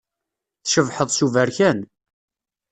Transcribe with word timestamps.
Tcebḥeḍ 0.63 1.09
s 1.11 1.19
uberkan. 1.25 1.79